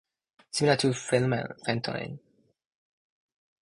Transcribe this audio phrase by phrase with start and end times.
[0.49, 2.17] Similar to phenytoin.